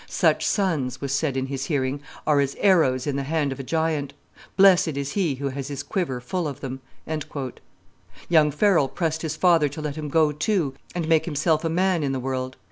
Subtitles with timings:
[0.09, 3.63] "Such sons," was said in his hearing, "are as arrows in the hand of a
[3.63, 4.15] giant;
[4.57, 6.81] blessed is he who has his quiver full of them!"
[8.27, 12.01] Young Farel pressed his father to let him go too and make himself a man
[12.01, 12.57] in the world.